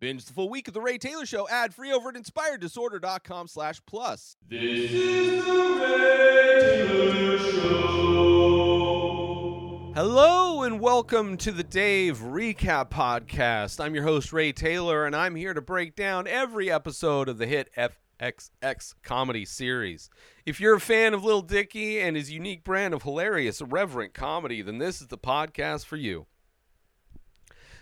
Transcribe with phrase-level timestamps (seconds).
[0.00, 3.82] Binge the full week of The Ray Taylor Show ad free over at inspireddisorder.com slash
[3.84, 4.34] plus.
[4.48, 7.82] This is the Ray Taylor Show.
[9.94, 13.78] Hello and welcome to the Dave Recap Podcast.
[13.78, 17.46] I'm your host, Ray Taylor, and I'm here to break down every episode of the
[17.46, 20.08] hit FXX comedy series.
[20.46, 24.62] If you're a fan of Lil Dicky and his unique brand of hilarious, irreverent comedy,
[24.62, 26.24] then this is the podcast for you.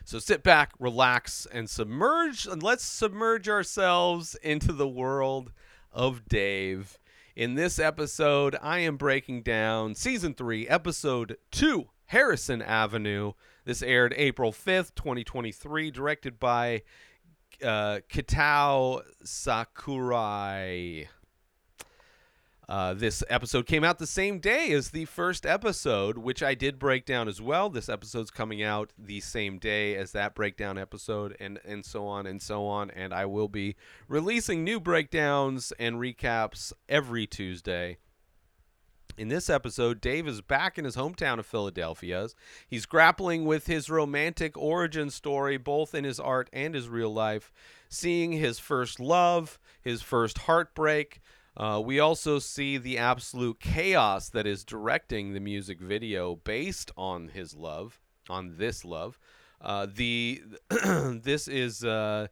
[0.09, 5.53] So sit back, relax, and submerge, and let's submerge ourselves into the world
[5.93, 6.98] of Dave.
[7.36, 13.34] In this episode, I am breaking down season three, episode two, Harrison Avenue.
[13.67, 16.84] This aired April 5th, 2023, directed by
[17.62, 21.06] uh, Kitao Sakurai.
[22.68, 26.79] Uh, this episode came out the same day as the first episode, which I did
[26.79, 27.71] break down as well.
[27.71, 32.27] This episode's coming out the same day as that breakdown episode, and and so on
[32.27, 32.91] and so on.
[32.91, 33.75] And I will be
[34.06, 37.97] releasing new breakdowns and recaps every Tuesday.
[39.17, 42.29] In this episode, Dave is back in his hometown of Philadelphia.
[42.69, 47.51] He's grappling with his romantic origin story, both in his art and his real life,
[47.89, 51.20] seeing his first love, his first heartbreak.
[51.59, 57.28] Uh, we also see the absolute chaos that is directing the music video based on
[57.28, 59.19] his love, on this love.
[59.61, 62.29] Uh, the this is uh,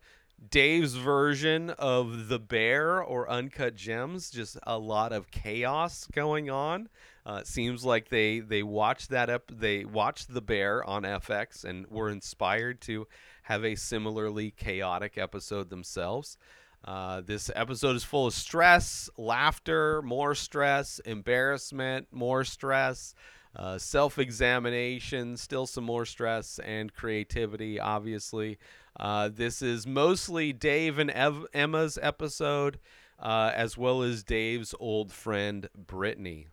[0.48, 4.30] Dave's version of the Bear or Uncut Gems.
[4.30, 6.88] Just a lot of chaos going on.
[7.26, 9.50] Uh, it seems like they they watched that up.
[9.52, 13.08] They watched the Bear on FX and were inspired to
[13.42, 16.38] have a similarly chaotic episode themselves.
[16.84, 23.14] Uh, this episode is full of stress, laughter, more stress, embarrassment, more stress,
[23.56, 28.58] uh, self examination, still some more stress, and creativity, obviously.
[28.98, 32.78] Uh, this is mostly Dave and Ev- Emma's episode,
[33.18, 36.46] uh, as well as Dave's old friend, Brittany.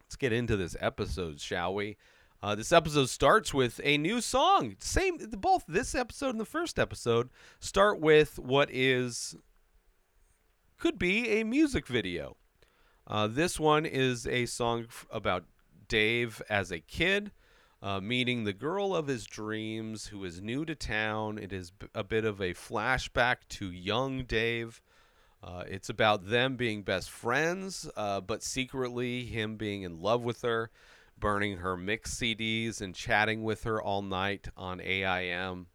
[0.00, 1.96] Let's get into this episode, shall we?
[2.42, 4.76] Uh, this episode starts with a new song.
[4.78, 7.30] Same, both this episode and the first episode
[7.60, 9.34] start with what is
[10.78, 12.36] could be a music video.
[13.06, 15.44] Uh, this one is a song f- about
[15.88, 17.32] Dave as a kid,
[17.82, 21.38] uh, meeting the girl of his dreams who is new to town.
[21.38, 24.82] It is b- a bit of a flashback to young Dave.
[25.42, 30.42] Uh, it's about them being best friends, uh, but secretly him being in love with
[30.42, 30.70] her
[31.18, 35.66] burning her mix CDs and chatting with her all night on AIM.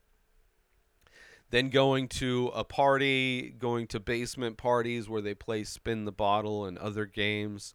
[1.50, 6.66] Then going to a party, going to basement parties where they play Spin the Bottle
[6.66, 7.74] and other games.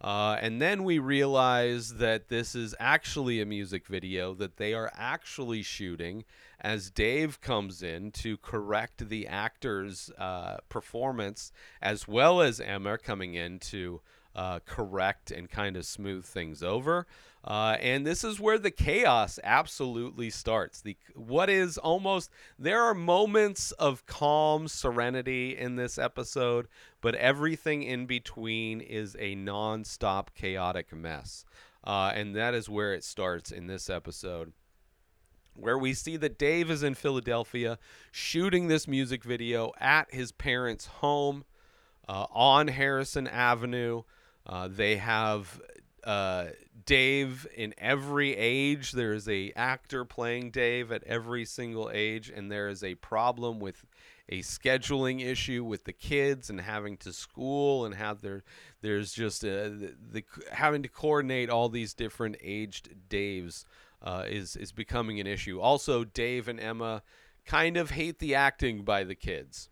[0.00, 4.92] Uh, and then we realize that this is actually a music video that they are
[4.94, 6.24] actually shooting
[6.60, 11.52] as Dave comes in to correct the actor's uh, performance,
[11.82, 14.00] as well as Emma coming in to
[14.38, 17.08] uh, correct and kind of smooth things over.
[17.42, 20.80] Uh, and this is where the chaos absolutely starts.
[20.80, 26.68] The what is almost there are moments of calm serenity in this episode,
[27.00, 31.44] but everything in between is a non-stop chaotic mess.
[31.82, 34.52] Uh, and that is where it starts in this episode
[35.54, 37.80] where we see that Dave is in Philadelphia
[38.12, 41.44] shooting this music video at his parents' home
[42.08, 44.04] uh, on Harrison Avenue.
[44.48, 45.60] Uh, they have
[46.04, 46.46] uh,
[46.86, 48.92] Dave in every age.
[48.92, 53.60] There is a actor playing Dave at every single age, and there is a problem
[53.60, 53.84] with
[54.28, 58.42] a scheduling issue with the kids and having to school and have their
[58.82, 63.64] there's just a, the, the having to coordinate all these different aged Daves
[64.02, 65.60] uh, is is becoming an issue.
[65.60, 67.02] Also, Dave and Emma
[67.44, 69.70] kind of hate the acting by the kids.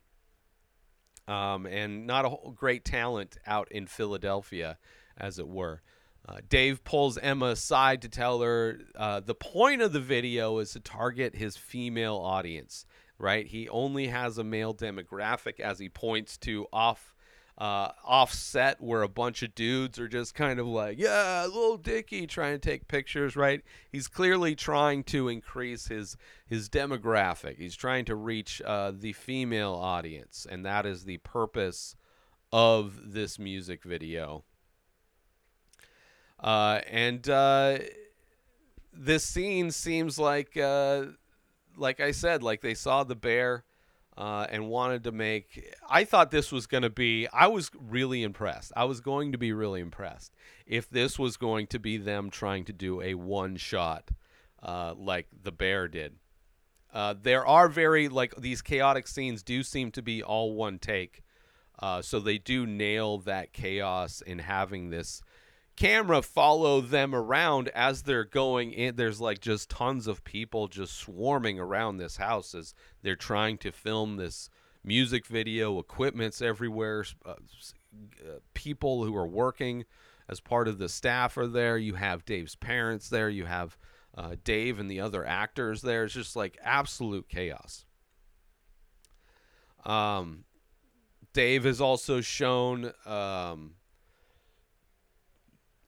[1.29, 4.79] Um, and not a great talent out in Philadelphia,
[5.17, 5.83] as it were.
[6.29, 10.73] Uh, Dave pulls Emma aside to tell her uh, the point of the video is
[10.73, 12.85] to target his female audience,
[13.19, 13.47] right?
[13.47, 17.15] He only has a male demographic as he points to off
[17.59, 22.27] uh, offset where a bunch of dudes are just kind of like, yeah, little Dicky
[22.27, 23.63] trying to take pictures, right?
[23.91, 26.17] He's clearly trying to increase his
[26.47, 27.57] his demographic.
[27.57, 31.97] He's trying to reach uh, the female audience, and that is the purpose
[32.53, 34.45] of this music video.
[36.39, 37.79] Uh, and uh,
[38.93, 41.07] this scene seems like, uh,
[41.77, 43.65] like I said, like they saw the bear
[44.17, 45.75] uh, and wanted to make.
[45.89, 47.29] I thought this was going to be.
[47.33, 48.73] I was really impressed.
[48.77, 50.35] I was going to be really impressed
[50.67, 54.11] if this was going to be them trying to do a one shot,
[54.63, 56.17] uh, like the bear did.
[56.93, 61.23] Uh, there are very like these chaotic scenes do seem to be all one take,
[61.79, 65.21] uh, so they do nail that chaos in having this
[65.77, 68.97] camera follow them around as they're going in.
[68.97, 73.71] There's like just tons of people just swarming around this house as they're trying to
[73.71, 74.49] film this
[74.83, 75.79] music video.
[75.79, 77.05] Equipment's everywhere.
[77.25, 77.35] Uh,
[78.25, 79.85] uh, people who are working
[80.29, 81.79] as part of the staff are there.
[81.79, 83.29] You have Dave's parents there.
[83.29, 83.77] You have
[84.17, 86.05] uh, Dave and the other actors there.
[86.05, 87.85] It's just like absolute chaos.
[89.85, 90.45] Um,
[91.33, 92.93] Dave is also shown.
[93.05, 93.75] Um,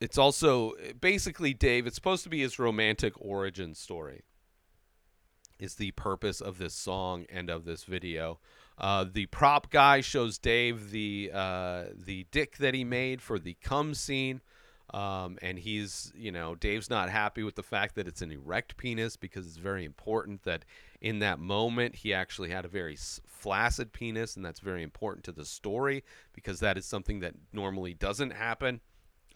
[0.00, 1.86] it's also basically Dave.
[1.86, 4.22] It's supposed to be his romantic origin story.
[5.58, 8.38] Is the purpose of this song and of this video.
[8.78, 13.56] Uh, the prop guy shows Dave the uh, the dick that he made for the
[13.62, 14.40] cum scene.
[14.94, 18.78] Um, and he's, you know, Dave's not happy with the fact that it's an erect
[18.78, 20.64] penis because it's very important that
[21.02, 22.96] in that moment he actually had a very
[23.26, 27.92] flaccid penis, and that's very important to the story because that is something that normally
[27.92, 28.80] doesn't happen.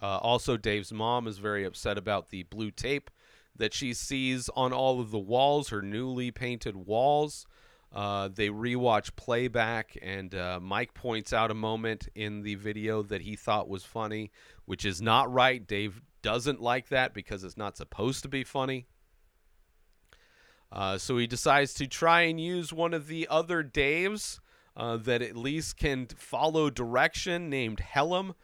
[0.03, 3.09] Uh, also, Dave's mom is very upset about the blue tape
[3.57, 7.47] that she sees on all of the walls, her newly painted walls.
[7.95, 13.21] Uh, they rewatch playback, and uh, Mike points out a moment in the video that
[13.21, 14.33] he thought was funny,
[14.65, 15.67] which is not right.
[15.67, 18.87] Dave doesn't like that because it's not supposed to be funny.
[20.73, 24.41] Uh, so he decides to try and use one of the other Daves
[24.75, 28.35] uh, that at least can follow direction, named Helm.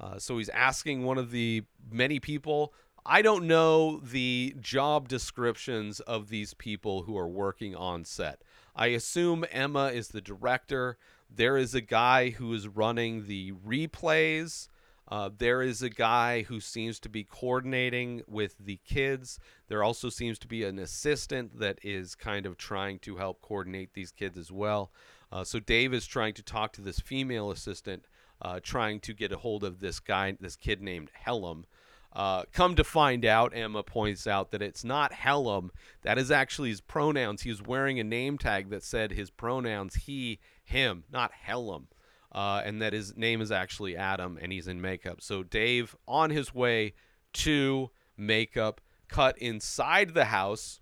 [0.00, 2.72] Uh, so he's asking one of the many people
[3.10, 8.42] I don't know the job descriptions of these people who are working on set.
[8.76, 10.98] I assume Emma is the director.
[11.34, 14.68] There is a guy who is running the replays.
[15.10, 19.38] Uh, there is a guy who seems to be coordinating with the kids.
[19.68, 23.94] There also seems to be an assistant that is kind of trying to help coordinate
[23.94, 24.92] these kids as well.
[25.32, 28.04] Uh, so Dave is trying to talk to this female assistant,
[28.40, 31.66] uh, trying to get a hold of this guy, this kid named Helm.
[32.12, 35.70] Uh, come to find out, Emma points out that it's not Helm.
[36.02, 37.42] That is actually his pronouns.
[37.42, 41.88] He was wearing a name tag that said his pronouns he, him, not Helm.
[42.30, 45.20] Uh, and that his name is actually Adam and he's in makeup.
[45.22, 46.94] So Dave on his way
[47.34, 50.80] to makeup, cut inside the house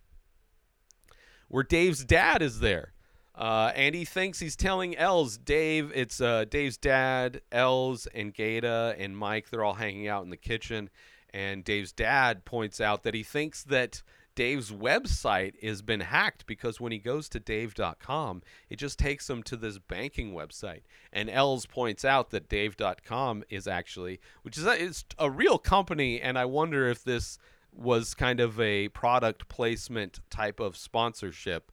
[1.48, 2.92] where Dave's dad is there.
[3.36, 8.96] Uh, and he thinks he's telling Elz, Dave, it's uh, Dave's dad, Elz, and Gata,
[8.98, 9.50] and Mike.
[9.50, 10.88] They're all hanging out in the kitchen.
[11.34, 14.02] And Dave's dad points out that he thinks that
[14.36, 19.42] Dave's website has been hacked because when he goes to dave.com, it just takes him
[19.44, 20.82] to this banking website.
[21.12, 26.20] And Elz points out that dave.com is actually, which is a, it's a real company.
[26.20, 27.38] And I wonder if this
[27.72, 31.70] was kind of a product placement type of sponsorship.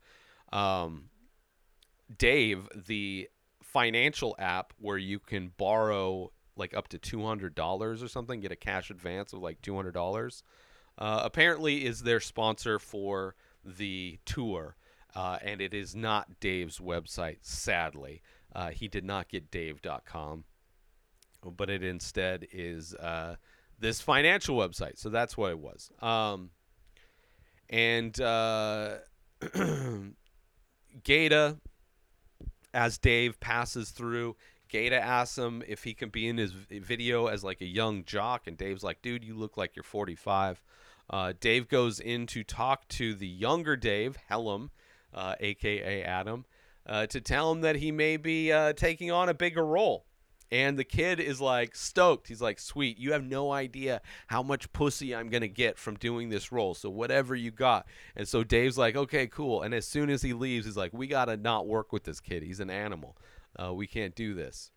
[0.51, 1.09] Um,
[2.17, 3.29] Dave, the
[3.61, 8.89] financial app where you can borrow like up to $200 or something, get a cash
[8.89, 10.43] advance of like $200.
[10.97, 14.75] Uh, apparently is their sponsor for the tour.
[15.15, 18.21] Uh, and it is not Dave's website, sadly.
[18.55, 20.43] Uh, he did not get dave.com,
[21.43, 23.35] but it instead is uh,
[23.79, 24.97] this financial website.
[24.97, 25.91] So that's what it was.
[26.01, 26.51] Um,
[27.69, 28.97] and uh,
[31.03, 31.57] Gata,
[32.73, 34.35] as Dave passes through,
[34.69, 38.47] Gata asks him if he can be in his video as like a young jock,
[38.47, 40.63] and Dave's like, "Dude, you look like you're 45."
[41.09, 44.71] Uh, Dave goes in to talk to the younger Dave, Helm,
[45.13, 46.45] uh, aka Adam,
[46.87, 50.05] uh, to tell him that he may be uh, taking on a bigger role.
[50.53, 52.27] And the kid is like stoked.
[52.27, 56.29] He's like, "Sweet, you have no idea how much pussy I'm gonna get from doing
[56.29, 56.75] this role.
[56.75, 60.31] So whatever you got." And so Dave's like, "Okay, cool." And as soon as he
[60.31, 62.43] leaves, he's like, "We gotta not work with this kid.
[62.43, 63.17] He's an animal."
[63.59, 64.71] Uh, we can't do this.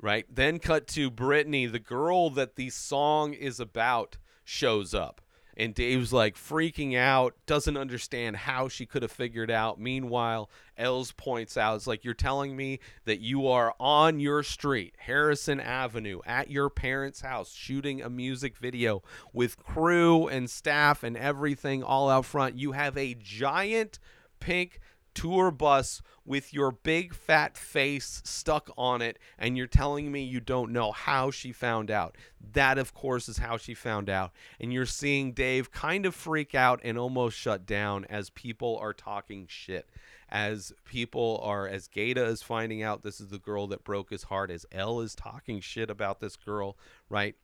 [0.00, 0.24] Right?
[0.34, 5.20] Then cut to Brittany, the girl that the song is about, shows up.
[5.58, 9.80] And Dave's like freaking out, doesn't understand how she could have figured out.
[9.80, 10.48] Meanwhile,
[10.78, 15.58] Elz points out, it's like, You're telling me that you are on your street, Harrison
[15.58, 21.82] Avenue, at your parents' house, shooting a music video with crew and staff and everything
[21.82, 22.56] all out front.
[22.56, 23.98] You have a giant
[24.38, 24.78] pink
[25.18, 30.38] tour bus with your big fat face stuck on it, and you're telling me you
[30.38, 32.16] don't know how she found out.
[32.52, 34.32] That, of course, is how she found out.
[34.60, 38.92] And you're seeing Dave kind of freak out and almost shut down as people are
[38.92, 39.90] talking shit.
[40.28, 44.24] As people are, as Gata is finding out this is the girl that broke his
[44.24, 46.76] heart, as El is talking shit about this girl,
[47.08, 47.34] right?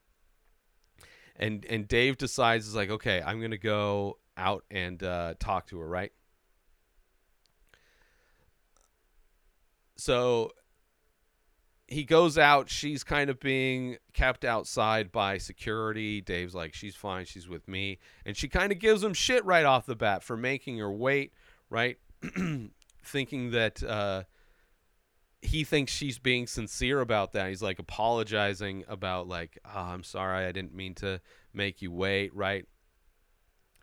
[1.35, 5.79] And and Dave decides is like, okay, I'm gonna go out and uh, talk to
[5.79, 6.13] her, right?
[9.97, 10.51] So
[11.87, 12.69] he goes out.
[12.69, 16.21] She's kind of being kept outside by security.
[16.21, 17.25] Dave's like, she's fine.
[17.25, 17.99] She's with me.
[18.25, 21.33] And she kind of gives him shit right off the bat for making her wait,
[21.69, 21.97] right?
[23.03, 24.23] Thinking that uh,
[25.41, 27.49] he thinks she's being sincere about that.
[27.49, 30.45] He's like apologizing about, like, oh, I'm sorry.
[30.45, 31.21] I didn't mean to
[31.53, 32.65] make you wait, right?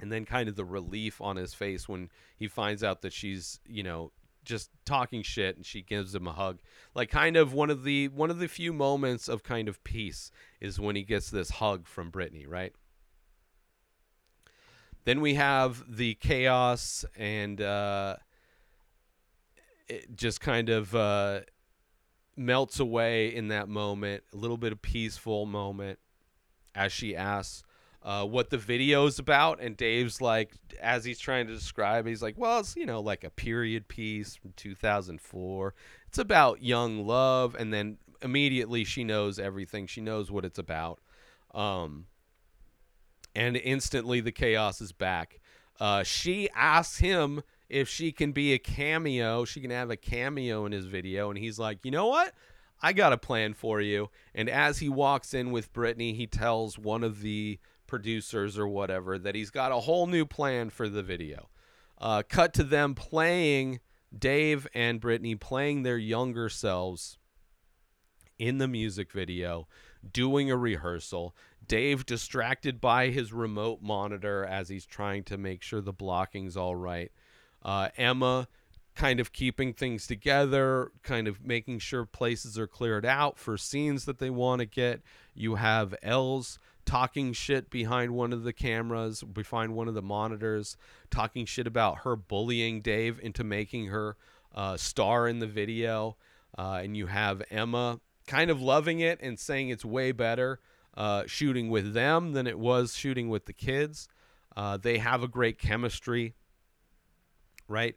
[0.01, 3.61] And then kind of the relief on his face when he finds out that she's,
[3.65, 4.11] you know,
[4.45, 6.61] just talking shit and she gives him a hug.
[6.95, 10.31] Like kind of one of the one of the few moments of kind of peace
[10.61, 12.73] is when he gets this hug from Brittany right?
[15.05, 18.17] Then we have the chaos and uh
[19.89, 21.41] it just kind of uh
[22.37, 25.99] melts away in that moment a little bit of peaceful moment
[26.75, 27.63] as she asks
[28.05, 32.37] uh, what the video's about, and Dave's like, as he's trying to describe, he's like,
[32.37, 35.75] well, it's you know like a period piece from 2004.
[36.09, 39.87] It's about young love, and then immediately she knows everything.
[39.87, 41.01] She knows what it's about,
[41.55, 42.07] um,
[43.37, 45.39] and instantly the chaos is back.
[45.79, 49.45] Uh, she asks him if she can be a cameo.
[49.45, 52.35] She can have a cameo in his video, and he's like, you know what?
[52.83, 54.11] I got a plan for you.
[54.35, 57.61] And as he walks in with Brittany, he tells one of the
[57.93, 61.51] producers or whatever that he's got a whole new plan for the video.
[61.99, 63.81] Uh, cut to them playing
[64.19, 67.19] Dave and Brittany playing their younger selves
[68.39, 69.69] in the music video,
[70.11, 71.37] doing a rehearsal.
[71.69, 76.75] Dave distracted by his remote monitor as he's trying to make sure the blocking's all
[76.75, 77.13] right.
[77.63, 78.49] Uh, Emma
[78.95, 84.07] kind of keeping things together, kind of making sure places are cleared out for scenes
[84.07, 85.03] that they want to get.
[85.35, 90.77] You have Elz talking shit behind one of the cameras, behind one of the monitors,
[91.11, 94.17] talking shit about her bullying Dave into making her
[94.55, 96.17] uh, star in the video.
[96.57, 100.61] Uh, and you have Emma kind of loving it and saying it's way better
[100.97, 104.09] uh, shooting with them than it was shooting with the kids.
[104.57, 106.35] Uh, they have a great chemistry,
[107.69, 107.97] right?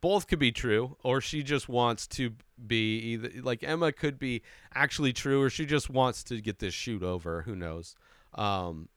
[0.00, 2.32] Both could be true or she just wants to
[2.66, 4.42] be either like Emma could be
[4.74, 7.42] actually true or she just wants to get this shoot over.
[7.42, 7.94] Who knows?
[8.34, 8.88] Um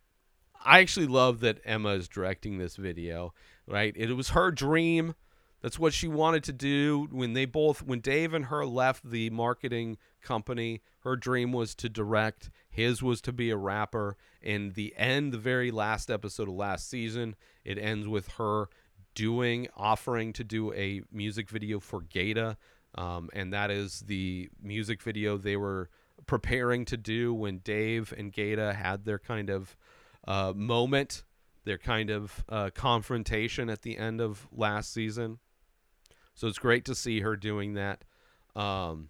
[0.65, 3.33] I actually love that Emma is directing this video
[3.67, 3.93] right?
[3.95, 5.13] It was her dream.
[5.61, 7.07] That's what she wanted to do.
[7.11, 11.89] When they both when Dave and her left the marketing company her dream was to
[11.89, 12.49] direct.
[12.69, 14.17] His was to be a rapper.
[14.41, 18.69] And the end the very last episode of last season it ends with her
[19.17, 22.55] doing offering to do a music video for Gata,
[22.93, 25.89] um, and that is the music video they were
[26.27, 29.75] preparing to do when Dave and Gata had their kind of
[30.27, 31.23] uh, moment,
[31.65, 35.39] their kind of uh, confrontation at the end of last season.
[36.35, 38.03] So it's great to see her doing that.
[38.55, 39.09] Um,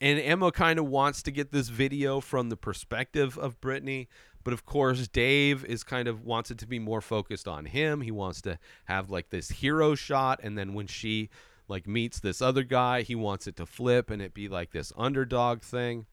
[0.00, 4.08] and Emma kind of wants to get this video from the perspective of Brittany,
[4.48, 8.00] but of course, Dave is kind of wants it to be more focused on him.
[8.00, 11.28] He wants to have like this hero shot, and then when she
[11.68, 14.90] like meets this other guy, he wants it to flip and it be like this
[14.96, 16.06] underdog thing.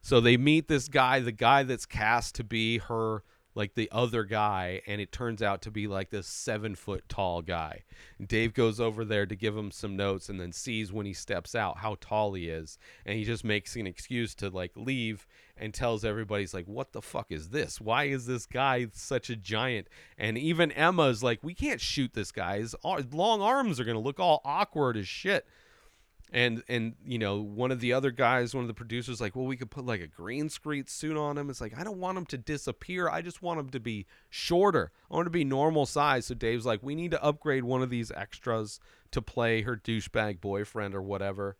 [0.00, 3.22] So they meet this guy, the guy that's cast to be her
[3.54, 7.42] like the other guy, and it turns out to be like this seven foot tall
[7.42, 7.84] guy.
[8.24, 11.54] Dave goes over there to give him some notes and then sees when he steps
[11.54, 12.78] out how tall he is.
[13.04, 16.92] And he just makes an excuse to like leave and tells everybody, he's like, What
[16.92, 17.80] the fuck is this?
[17.80, 19.88] Why is this guy such a giant?
[20.16, 22.58] And even Emma's like, We can't shoot this guy.
[22.58, 25.46] His long arms are going to look all awkward as shit
[26.32, 29.44] and and you know one of the other guys one of the producers like well
[29.44, 31.50] we could put like a green screen suit on him.
[31.50, 33.08] It's like i don't want him to disappear.
[33.08, 34.90] I just want him to be shorter.
[35.10, 36.26] I want him to be normal size.
[36.26, 40.40] So dave's like we need to upgrade one of these extras to play her douchebag
[40.40, 41.58] boyfriend or whatever.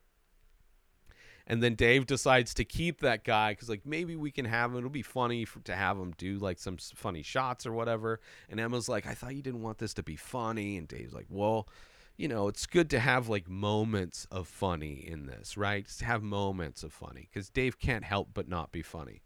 [1.46, 4.78] And then dave decides to keep that guy because like maybe we can have him.
[4.78, 8.20] It'll be funny for, to have him do like some funny shots or whatever.
[8.48, 10.78] And emma's like i thought you didn't want this to be funny.
[10.78, 11.68] And dave's like well
[12.16, 15.84] you know, it's good to have like moments of funny in this, right?
[15.84, 19.22] Just have moments of funny because Dave can't help but not be funny.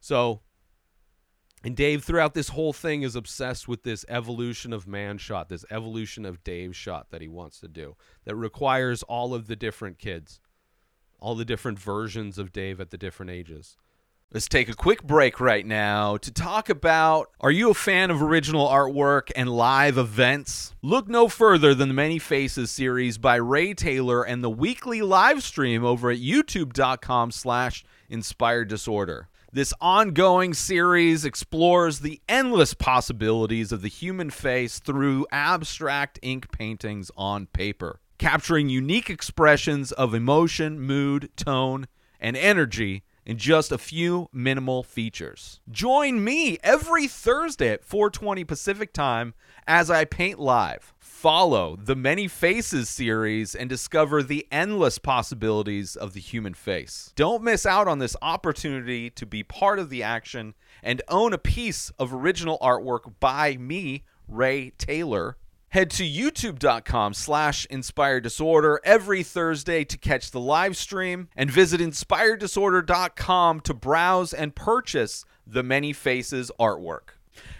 [0.00, 0.40] So,
[1.64, 5.64] and Dave throughout this whole thing is obsessed with this evolution of man shot, this
[5.70, 7.94] evolution of Dave shot that he wants to do
[8.24, 10.40] that requires all of the different kids,
[11.20, 13.76] all the different versions of Dave at the different ages.
[14.34, 18.22] Let's take a quick break right now to talk about Are you a fan of
[18.22, 20.74] original artwork and live events?
[20.80, 25.42] Look no further than the Many Faces series by Ray Taylor and the weekly live
[25.42, 29.28] stream over at youtube.com slash inspired disorder.
[29.52, 37.10] This ongoing series explores the endless possibilities of the human face through abstract ink paintings
[37.18, 41.86] on paper, capturing unique expressions of emotion, mood, tone,
[42.18, 45.60] and energy in just a few minimal features.
[45.70, 49.34] Join me every Thursday at 4:20 Pacific Time
[49.66, 50.92] as I paint live.
[50.98, 57.12] Follow the Many Faces series and discover the endless possibilities of the human face.
[57.14, 61.38] Don't miss out on this opportunity to be part of the action and own a
[61.38, 65.36] piece of original artwork by me, Ray Taylor.
[65.72, 71.80] Head to youtube.com slash inspired disorder every Thursday to catch the live stream and visit
[71.80, 77.14] inspireddisorder.com to browse and purchase the Many Faces artwork.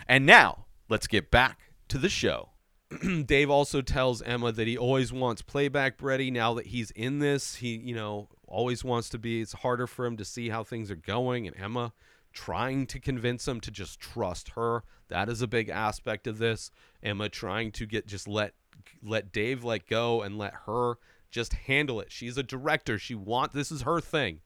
[0.07, 2.51] And now, let's get back to the show.
[3.25, 7.55] Dave also tells Emma that he always wants playback ready now that he's in this.
[7.55, 9.41] He, you know, always wants to be.
[9.41, 11.47] It's harder for him to see how things are going.
[11.47, 11.95] And Emma
[12.33, 14.85] trying to convince him to just trust her.
[15.09, 16.71] That is a big aspect of this.
[17.03, 18.55] Emma trying to get just let
[19.03, 20.95] let Dave let go and let her
[21.31, 22.11] just handle it.
[22.11, 22.99] She's a director.
[22.99, 24.41] She want this is her thing.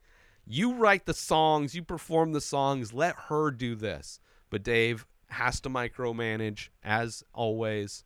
[0.46, 4.20] You write the songs, you perform the songs, let her do this.
[4.48, 8.04] But Dave has to micromanage as always.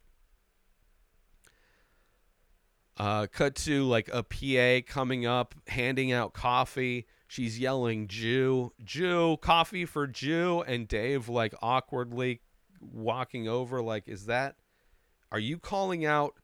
[2.97, 7.07] Uh, cut to like a PA coming up, handing out coffee.
[7.31, 10.65] She's yelling, Jew, Jew, coffee for Jew.
[10.67, 12.41] And Dave, like, awkwardly
[12.81, 14.57] walking over, like, is that,
[15.31, 16.35] are you calling out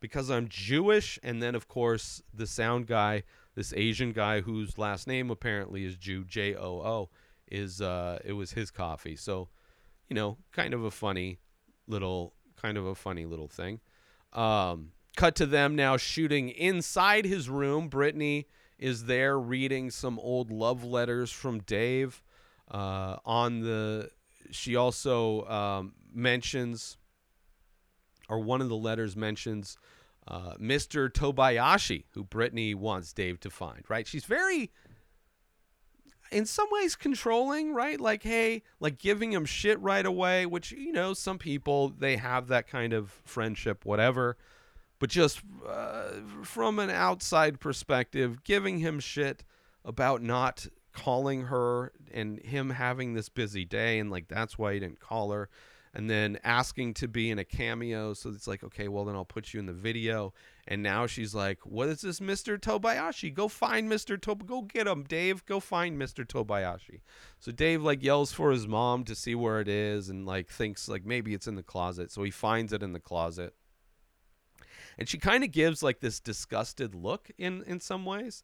[0.00, 1.16] because I'm Jewish?
[1.22, 3.22] And then, of course, the sound guy,
[3.54, 7.10] this Asian guy whose last name apparently is Jew, J O O,
[7.46, 9.14] is, uh, it was his coffee.
[9.14, 9.48] So,
[10.08, 11.38] you know, kind of a funny
[11.86, 13.78] little, kind of a funny little thing.
[14.32, 17.86] Um, cut to them now shooting inside his room.
[17.86, 18.48] Brittany
[18.82, 22.20] is there reading some old love letters from Dave.
[22.68, 24.10] Uh, on the,
[24.50, 26.96] she also um, mentions,
[28.28, 29.76] or one of the letters mentions,
[30.26, 31.08] uh, Mr.
[31.08, 33.84] Tobayashi, who Brittany wants Dave to find.
[33.88, 34.06] Right?
[34.06, 34.72] She's very,
[36.32, 37.74] in some ways, controlling.
[37.74, 38.00] Right?
[38.00, 40.44] Like, hey, like giving him shit right away.
[40.44, 44.36] Which you know, some people they have that kind of friendship, whatever
[45.02, 46.10] but just uh,
[46.44, 49.42] from an outside perspective, giving him shit
[49.84, 54.78] about not calling her and him having this busy day and like that's why he
[54.78, 55.48] didn't call her
[55.92, 59.24] and then asking to be in a cameo so it's like okay well then I'll
[59.24, 60.34] put you in the video
[60.68, 62.56] and now she's like what is this Mr.
[62.56, 64.20] Tobayashi go find Mr.
[64.20, 66.24] Tob go get him Dave go find Mr.
[66.24, 67.00] Tobayashi
[67.40, 70.88] so Dave like yells for his mom to see where it is and like thinks
[70.88, 73.54] like maybe it's in the closet so he finds it in the closet
[75.02, 78.40] and she kind of gives like this disgusted look in in some ways.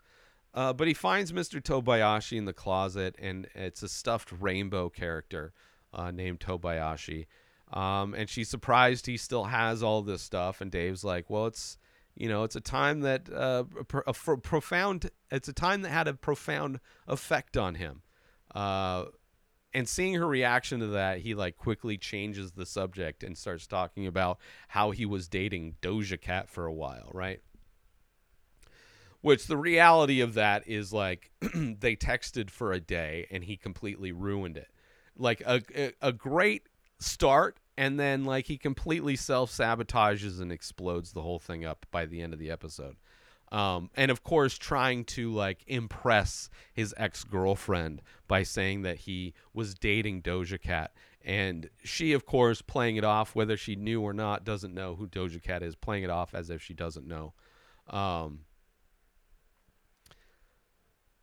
[0.52, 1.62] Uh, but he finds Mr.
[1.62, 5.52] Tobayashi in the closet, and it's a stuffed rainbow character
[5.94, 7.26] uh, named Tobayashi.
[7.72, 10.60] Um, and she's surprised he still has all this stuff.
[10.60, 11.78] And Dave's like, "Well, it's
[12.16, 13.62] you know, it's a time that uh,
[14.04, 15.10] a, profound.
[15.30, 18.02] It's a time that had a profound effect on him."
[18.52, 19.04] Uh,
[19.78, 24.08] and seeing her reaction to that, he like quickly changes the subject and starts talking
[24.08, 27.40] about how he was dating Doja Cat for a while, right?
[29.20, 34.10] Which the reality of that is like they texted for a day and he completely
[34.10, 34.68] ruined it.
[35.16, 36.64] Like a a, a great
[36.98, 42.04] start and then like he completely self sabotages and explodes the whole thing up by
[42.04, 42.96] the end of the episode.
[43.50, 49.34] Um, and of course, trying to like impress his ex girlfriend by saying that he
[49.54, 50.92] was dating Doja Cat.
[51.24, 55.06] And she, of course, playing it off, whether she knew or not, doesn't know who
[55.06, 57.34] Doja Cat is, playing it off as if she doesn't know.
[57.88, 58.40] Um,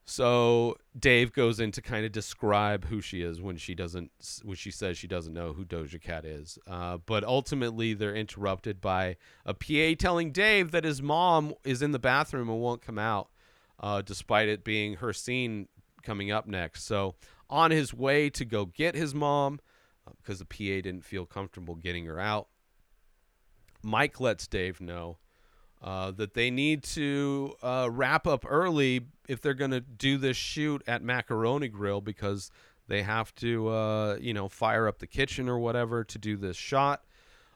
[0.06, 4.12] so Dave goes in to kind of describe who she is when she doesn't,
[4.44, 6.60] when she says she doesn't know who Doja Cat is.
[6.68, 11.92] Uh, but ultimately, they're interrupted by a PA telling Dave that his mom is in
[11.92, 13.30] the bathroom and won't come out,
[13.80, 15.68] uh, despite it being her scene
[16.04, 16.84] coming up next.
[16.84, 17.16] So
[17.50, 19.60] on his way to go get his mom,
[20.22, 22.48] because uh, the PA didn't feel comfortable getting her out,
[23.82, 25.18] Mike lets Dave know
[25.82, 30.38] uh, that they need to uh, wrap up early if they're going to do this
[30.38, 32.50] shoot at Macaroni Grill because
[32.88, 36.58] they have to, uh, you know, fire up the kitchen or whatever to do this
[36.58, 37.04] shot.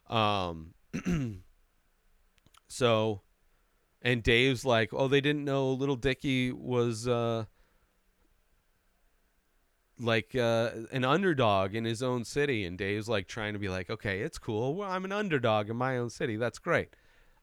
[0.08, 0.74] Um,
[2.68, 3.22] so,
[4.02, 7.44] and Dave's like, oh, they didn't know Little Dicky was uh,
[9.98, 12.64] like uh, an underdog in his own city.
[12.64, 14.74] And Dave's like trying to be like, okay, it's cool.
[14.74, 16.36] Well, I'm an underdog in my own city.
[16.36, 16.90] That's great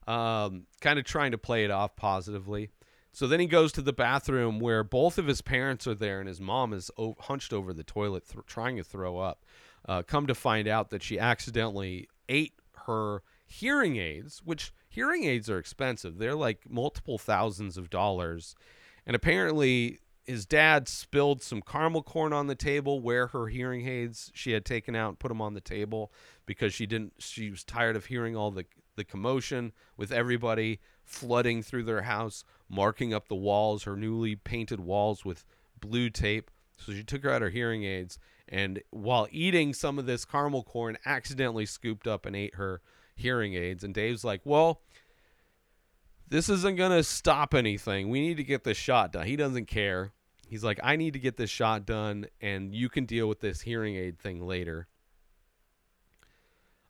[0.08, 2.70] um, kind of trying to play it off positively.
[3.12, 6.28] So then he goes to the bathroom where both of his parents are there, and
[6.28, 9.44] his mom is o- hunched over the toilet th- trying to throw up.
[9.88, 12.54] Uh, come to find out that she accidentally ate
[12.86, 16.18] her hearing aids, which hearing aids are expensive.
[16.18, 18.56] They're like multiple thousands of dollars.
[19.06, 24.30] And apparently, his dad spilled some caramel corn on the table where her hearing aids
[24.36, 26.12] she had taken out and put them on the table
[26.46, 28.66] because she didn't she was tired of hearing all the
[28.98, 34.82] the commotion with everybody flooding through their house marking up the walls her newly painted
[34.82, 35.46] walls with
[35.80, 40.06] blue tape so she took her out her hearing aids and while eating some of
[40.06, 42.82] this caramel corn accidentally scooped up and ate her
[43.16, 44.82] hearing aids and Dave's like well
[46.30, 48.10] this isn't going to stop anything.
[48.10, 49.28] We need to get this shot done.
[49.28, 50.12] He doesn't care.
[50.48, 53.62] He's like, I need to get this shot done, and you can deal with this
[53.62, 54.88] hearing aid thing later.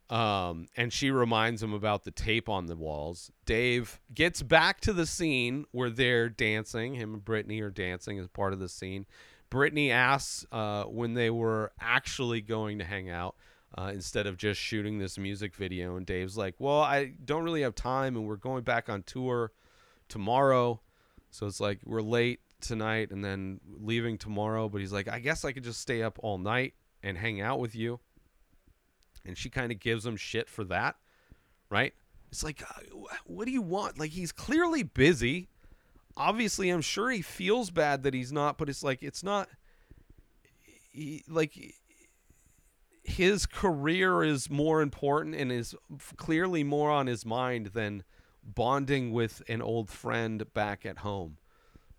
[0.09, 3.29] Um, and she reminds him about the tape on the walls.
[3.45, 6.95] Dave gets back to the scene where they're dancing.
[6.95, 9.05] Him and Brittany are dancing as part of the scene.
[9.49, 13.35] Brittany asks uh, when they were actually going to hang out
[13.77, 15.97] uh, instead of just shooting this music video.
[15.97, 19.51] And Dave's like, Well, I don't really have time, and we're going back on tour
[20.07, 20.79] tomorrow.
[21.31, 24.69] So it's like we're late tonight and then leaving tomorrow.
[24.69, 27.59] But he's like, I guess I could just stay up all night and hang out
[27.59, 27.99] with you.
[29.27, 30.95] And she kind of gives him shit for that,
[31.69, 31.93] right?
[32.31, 33.99] It's like, uh, what do you want?
[33.99, 35.49] Like, he's clearly busy.
[36.15, 39.49] Obviously, I'm sure he feels bad that he's not, but it's like, it's not.
[40.91, 41.75] He, like,
[43.03, 45.75] his career is more important and is
[46.17, 48.03] clearly more on his mind than
[48.43, 51.37] bonding with an old friend back at home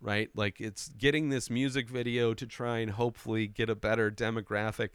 [0.00, 4.90] right like it's getting this music video to try and hopefully get a better demographic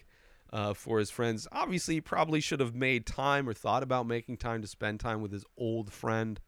[0.53, 1.47] uh, for his friends.
[1.51, 5.21] Obviously he probably should have made time or thought about making time to spend time
[5.21, 6.39] with his old friend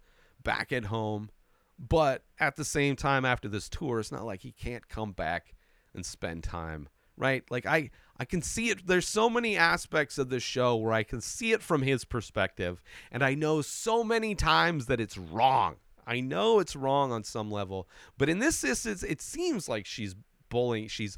[0.41, 1.31] back at home.
[1.77, 5.55] But at the same time after this tour it's not like he can't come back
[5.93, 6.87] and spend time
[7.17, 7.43] right?
[7.49, 8.85] Like i i can see it.
[8.85, 12.83] There's so many aspects of this show where i can see it from his perspective
[13.11, 15.77] and i know so many times that it's wrong.
[16.05, 17.87] I know it's wrong on some level
[18.17, 20.15] but in this instance it seems like she's
[20.49, 21.17] bullying she's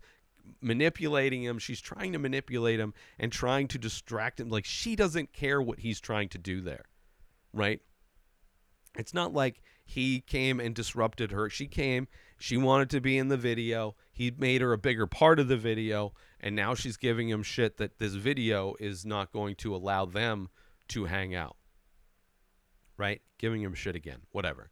[0.61, 5.33] manipulating him she's trying to manipulate him and trying to distract him like she doesn't
[5.33, 6.85] care what he's trying to do there
[7.53, 7.81] right
[8.97, 11.49] it's not like he came and disrupted her.
[11.49, 12.07] She came,
[12.37, 13.95] she wanted to be in the video.
[14.11, 17.77] He made her a bigger part of the video, and now she's giving him shit
[17.77, 20.49] that this video is not going to allow them
[20.89, 21.55] to hang out.
[22.97, 23.21] Right?
[23.37, 24.21] Giving him shit again.
[24.31, 24.71] Whatever.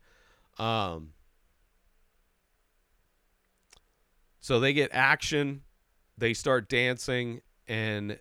[0.58, 1.12] Um
[4.40, 5.64] So they get action,
[6.18, 8.20] they start dancing and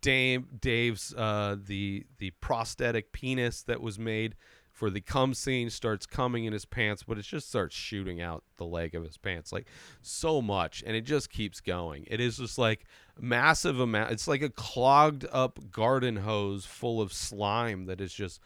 [0.00, 4.36] Dave Dave's uh, the the prosthetic penis that was made
[4.70, 8.42] for the cum scene starts coming in his pants, but it just starts shooting out
[8.56, 9.66] the leg of his pants like
[10.00, 12.06] so much, and it just keeps going.
[12.10, 12.86] It is just like
[13.20, 14.12] massive amount.
[14.12, 18.40] It's like a clogged up garden hose full of slime that is just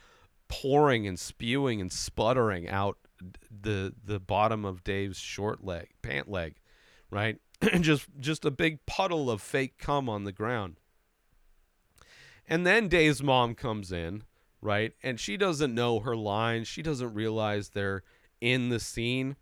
[0.49, 2.99] pouring and spewing and sputtering out
[3.51, 6.57] the the bottom of Dave's short leg pant leg,
[7.11, 7.39] right?
[7.81, 10.77] just just a big puddle of fake cum on the ground.
[12.49, 14.23] And then Dave's mom comes in,
[14.61, 14.93] right?
[15.03, 16.69] And she doesn't know her lines.
[16.69, 18.03] She doesn't realize they're
[18.41, 19.37] in the scene.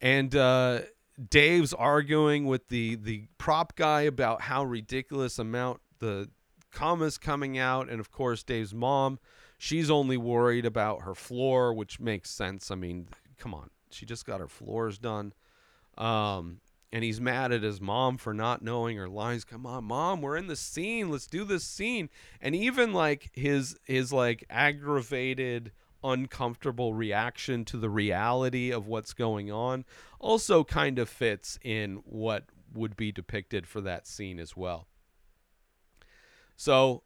[0.00, 0.80] And uh,
[1.28, 6.28] Dave's arguing with the the prop guy about how ridiculous amount the
[6.70, 7.88] cum is coming out.
[7.88, 9.18] And of course, Dave's mom,
[9.58, 12.70] she's only worried about her floor, which makes sense.
[12.70, 13.08] I mean,
[13.38, 15.32] come on, she just got her floors done.
[15.98, 16.60] Um,
[16.92, 19.44] and he's mad at his mom for not knowing her lines.
[19.44, 21.10] Come on, mom, we're in the scene.
[21.10, 22.10] Let's do this scene.
[22.40, 25.72] And even like his his like aggravated,
[26.04, 29.84] uncomfortable reaction to the reality of what's going on
[30.18, 34.86] also kind of fits in what would be depicted for that scene as well.
[36.56, 37.02] So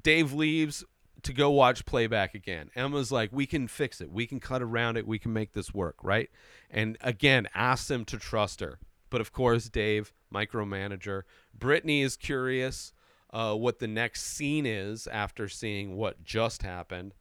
[0.00, 0.84] Dave leaves
[1.22, 2.70] to go watch playback again.
[2.74, 4.10] Emma's like, we can fix it.
[4.10, 5.06] We can cut around it.
[5.06, 6.30] We can make this work, right?
[6.70, 8.78] And again, ask them to trust her.
[9.10, 11.22] But of course, Dave, micromanager.
[11.58, 12.92] Brittany is curious
[13.32, 17.14] uh, what the next scene is after seeing what just happened.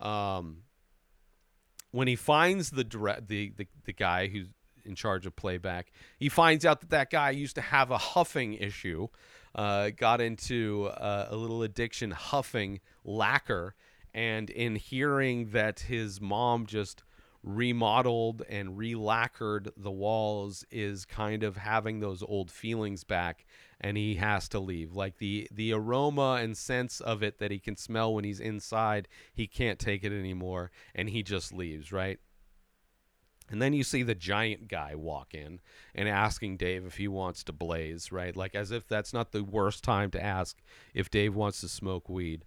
[0.00, 0.62] Um,
[1.90, 4.48] when he finds the, direct, the the the guy who's
[4.84, 8.54] in charge of playback, he finds out that that guy used to have a huffing
[8.54, 9.08] issue.
[9.54, 13.74] Uh, got into uh, a little addiction, huffing lacquer,
[14.12, 17.04] and in hearing that his mom just
[17.44, 23.44] remodeled and relacquered the walls is kind of having those old feelings back
[23.80, 24.94] and he has to leave.
[24.94, 29.08] Like the the aroma and sense of it that he can smell when he's inside
[29.34, 32.18] he can't take it anymore and he just leaves right
[33.50, 35.60] and then you see the giant guy walk in
[35.94, 38.34] and asking Dave if he wants to blaze, right?
[38.34, 40.58] Like as if that's not the worst time to ask
[40.94, 42.44] if Dave wants to smoke weed.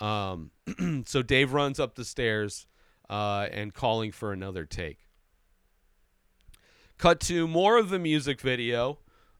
[0.00, 0.50] Um,
[1.06, 2.66] so Dave runs up the stairs
[3.08, 4.98] uh, and calling for another take.
[6.98, 8.98] Cut to more of the music video.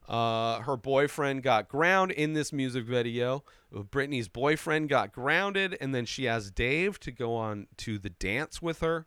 [0.09, 3.42] Uh, her boyfriend got grounded in this music video.
[3.90, 8.61] Brittany's boyfriend got grounded, and then she asked Dave to go on to the dance
[8.61, 9.07] with her.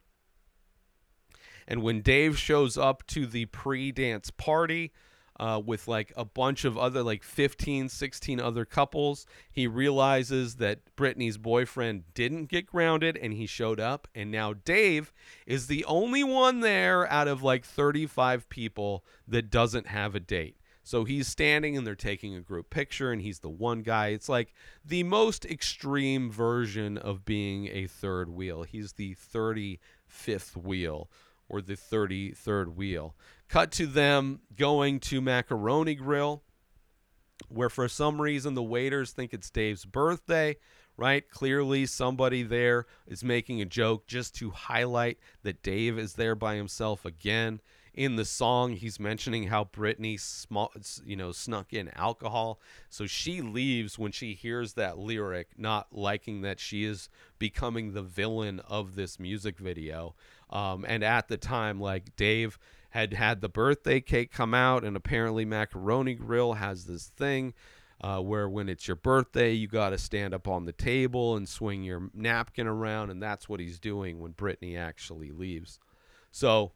[1.67, 4.93] And when Dave shows up to the pre dance party
[5.39, 10.79] uh, with like a bunch of other, like 15, 16 other couples, he realizes that
[10.95, 14.07] Brittany's boyfriend didn't get grounded and he showed up.
[14.15, 15.11] And now Dave
[15.45, 20.57] is the only one there out of like 35 people that doesn't have a date.
[20.83, 24.07] So he's standing and they're taking a group picture, and he's the one guy.
[24.07, 24.53] It's like
[24.85, 28.63] the most extreme version of being a third wheel.
[28.63, 31.09] He's the 35th wheel
[31.49, 33.15] or the 33rd wheel.
[33.47, 36.43] Cut to them going to Macaroni Grill,
[37.49, 40.57] where for some reason the waiters think it's Dave's birthday,
[40.97, 41.29] right?
[41.29, 46.55] Clearly, somebody there is making a joke just to highlight that Dave is there by
[46.55, 47.61] himself again.
[47.93, 50.71] In the song, he's mentioning how Brittany, small,
[51.03, 52.59] you know, snuck in alcohol.
[52.89, 58.03] So she leaves when she hears that lyric, not liking that she is becoming the
[58.03, 60.13] villain of this music video.
[60.49, 62.57] Um, and at the time, like Dave
[62.91, 67.53] had had the birthday cake come out, and apparently Macaroni Grill has this thing
[68.01, 71.49] uh, where when it's your birthday, you got to stand up on the table and
[71.49, 75.79] swing your napkin around, and that's what he's doing when Brittany actually leaves.
[76.31, 76.73] So,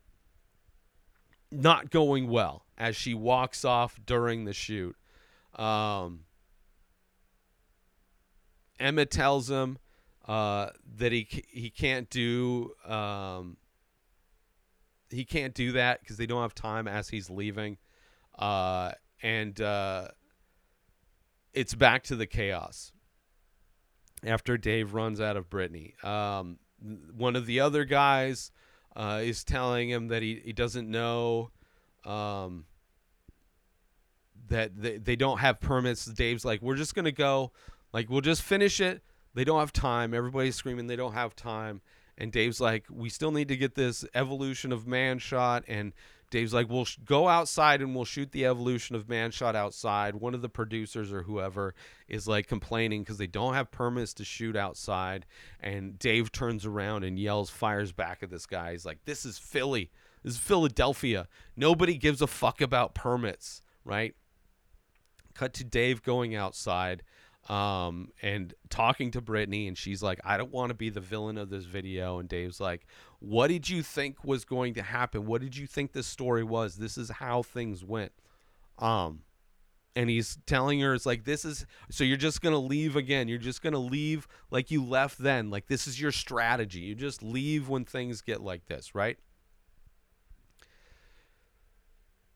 [1.52, 4.96] not going well as she walks off during the shoot.
[5.56, 6.22] Um,
[8.80, 9.78] Emma tells him
[10.28, 13.58] uh, that he he can't do um,
[15.10, 17.78] he can't do that because they don't have time as he's leaving,
[18.38, 20.08] uh, and uh,
[21.54, 22.92] it's back to the chaos
[24.24, 25.96] after Dave runs out of Brittany.
[26.04, 26.60] Um,
[27.16, 28.52] one of the other guys
[28.96, 31.52] uh, is telling him that he, he doesn't know
[32.06, 32.66] um,
[34.48, 36.06] that they, they don't have permits.
[36.06, 37.52] Dave's like, we're just gonna go,
[37.94, 39.02] like we'll just finish it.
[39.34, 40.13] They don't have time.
[40.13, 41.82] Everybody's screaming they don't have time.
[42.17, 45.63] And Dave's like, we still need to get this evolution of man shot.
[45.67, 45.94] And
[46.30, 50.15] Dave's like, we'll sh- go outside and we'll shoot the evolution of man shot outside.
[50.15, 51.74] One of the producers or whoever
[52.08, 55.26] is like complaining because they don't have permits to shoot outside.
[55.60, 58.72] And Dave turns around and yells, fires back at this guy.
[58.72, 59.91] He's like, this is Philly.
[60.24, 61.28] This is Philadelphia.
[61.56, 64.13] Nobody gives a fuck about permits, right?
[65.34, 67.04] Cut to Dave going outside
[67.49, 71.38] um, and talking to Brittany, and she's like, I don't want to be the villain
[71.38, 72.19] of this video.
[72.19, 72.86] And Dave's like,
[73.19, 75.25] What did you think was going to happen?
[75.25, 76.75] What did you think this story was?
[76.75, 78.12] This is how things went.
[78.77, 79.21] Um,
[79.95, 83.27] and he's telling her, It's like, this is so you're just going to leave again.
[83.27, 85.49] You're just going to leave like you left then.
[85.49, 86.80] Like, this is your strategy.
[86.80, 89.17] You just leave when things get like this, right?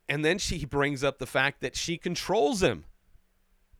[0.09, 2.85] And then she brings up the fact that she controls him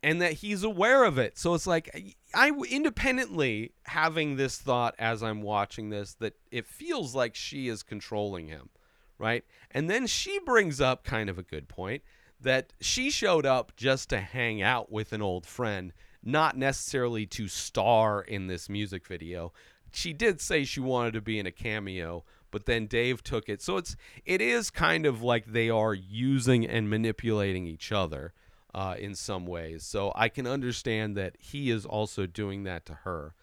[0.05, 1.35] and that he's aware of it.
[1.35, 7.15] So it's like I independently having this thought as I'm watching this that it feels
[7.15, 8.69] like she is controlling him,
[9.17, 9.43] right?
[9.71, 12.03] And then she brings up kind of a good point
[12.39, 15.91] that she showed up just to hang out with an old friend,
[16.23, 19.53] not necessarily to star in this music video.
[19.91, 23.59] She did say she wanted to be in a cameo, but then Dave took it.
[23.59, 28.33] So it's it is kind of like they are using and manipulating each other
[28.75, 29.83] uh, in some ways.
[29.85, 33.33] So I can understand that he is also doing that to her.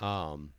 [0.00, 0.54] Um,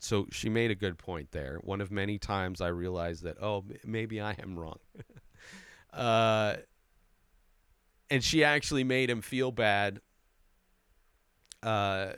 [0.00, 1.58] so she made a good point there.
[1.62, 4.78] One of many times I realized that, oh, maybe I am wrong.
[5.92, 6.56] uh,
[8.08, 10.00] and she actually made him feel bad
[11.62, 12.12] uh,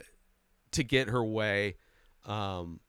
[0.71, 1.75] to get her way.
[2.25, 2.79] Um,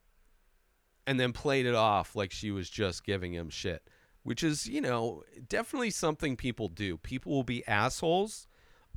[1.04, 3.82] and then played it off like she was just giving him shit,
[4.22, 6.96] which is, you know, definitely something people do.
[6.98, 8.47] People will be assholes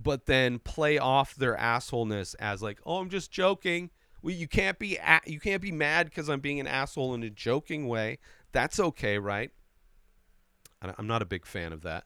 [0.01, 3.89] but then play off their assholeness as like, "Oh, I'm just joking."
[4.21, 7.23] Well, you can't be a- you can't be mad because I'm being an asshole in
[7.23, 8.19] a joking way.
[8.51, 9.51] That's okay, right?
[10.81, 12.05] I'm not a big fan of that.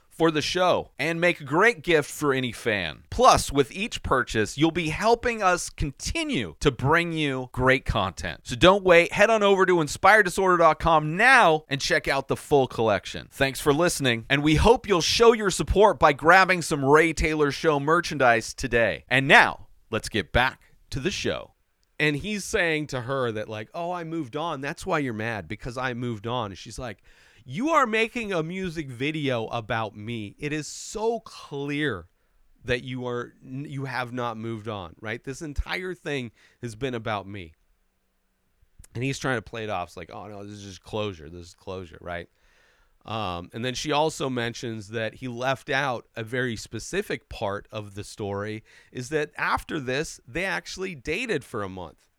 [0.21, 3.01] for the show and make a great gift for any fan.
[3.09, 8.41] Plus, with each purchase, you'll be helping us continue to bring you great content.
[8.43, 13.29] So don't wait, head on over to inspireddisorder.com now and check out the full collection.
[13.31, 17.51] Thanks for listening, and we hope you'll show your support by grabbing some Ray Taylor
[17.51, 19.05] Show merchandise today.
[19.07, 21.53] And now, let's get back to the show.
[21.99, 24.61] And he's saying to her that, like, oh, I moved on.
[24.61, 26.51] That's why you're mad because I moved on.
[26.51, 26.99] And she's like,
[27.45, 30.35] you are making a music video about me.
[30.39, 32.07] It is so clear
[32.63, 35.23] that you are you have not moved on, right?
[35.23, 37.53] This entire thing has been about me.
[38.93, 41.29] And he's trying to play it off it's like, "Oh no, this is just closure.
[41.29, 42.29] This is closure," right?
[43.05, 47.95] Um, and then she also mentions that he left out a very specific part of
[47.95, 52.09] the story is that after this, they actually dated for a month.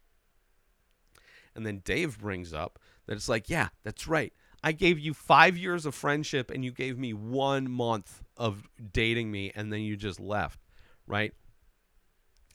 [1.55, 4.33] And then Dave brings up that it's like, yeah, that's right.
[4.63, 9.31] I gave you five years of friendship and you gave me one month of dating
[9.31, 10.61] me and then you just left,
[11.07, 11.35] right?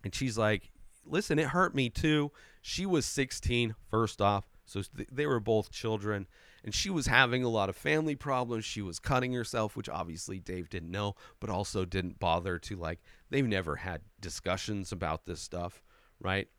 [0.03, 0.71] And she's like,
[1.05, 2.31] listen, it hurt me too.
[2.61, 4.45] She was 16, first off.
[4.65, 6.27] So th- they were both children.
[6.63, 8.65] And she was having a lot of family problems.
[8.65, 12.99] She was cutting herself, which obviously Dave didn't know, but also didn't bother to, like,
[13.29, 15.81] they've never had discussions about this stuff,
[16.19, 16.49] right?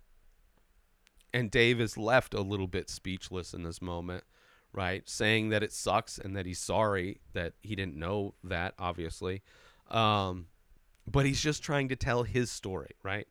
[1.34, 4.24] And Dave is left a little bit speechless in this moment
[4.78, 5.08] right?
[5.08, 9.42] Saying that it sucks and that he's sorry that he didn't know that, obviously.
[9.90, 10.46] Um,
[11.04, 13.26] but he's just trying to tell his story, right?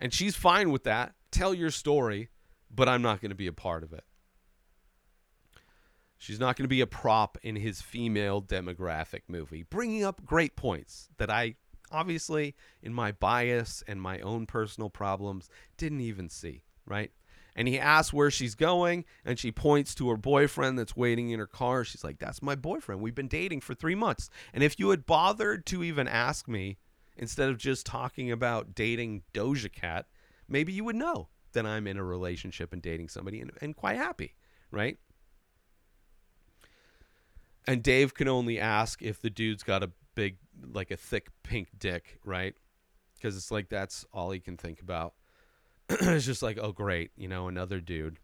[0.00, 1.14] And she's fine with that.
[1.30, 2.30] Tell your story,
[2.68, 4.02] but I'm not going to be a part of it.
[6.18, 10.56] She's not going to be a prop in his female demographic movie, bringing up great
[10.56, 11.54] points that I
[11.92, 17.12] obviously, in my bias and my own personal problems, didn't even see, right?
[17.54, 21.38] And he asks where she's going and she points to her boyfriend that's waiting in
[21.38, 21.84] her car.
[21.84, 23.00] She's like that's my boyfriend.
[23.00, 24.30] We've been dating for three months.
[24.52, 26.78] And if you had bothered to even ask me
[27.16, 30.06] instead of just talking about dating doja cat
[30.48, 33.98] maybe you would know that i'm in a relationship and dating somebody and, and quite
[33.98, 34.34] happy
[34.72, 34.98] right?
[37.68, 40.38] And dave can only ask if the dude's got a big
[40.72, 42.54] like a thick pink dick right?
[43.14, 45.14] Because it's like that's all he can think about
[46.00, 48.18] it's just like, oh, great, you know, another dude.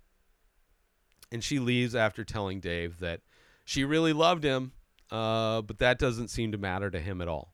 [1.30, 3.20] And she leaves after telling Dave that
[3.64, 4.72] she really loved him,
[5.10, 7.52] uh, but that doesn't seem to matter to him at all.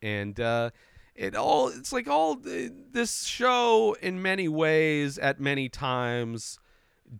[0.00, 0.70] And uh,
[1.16, 6.58] it all, it's like all this show, in many ways, at many times,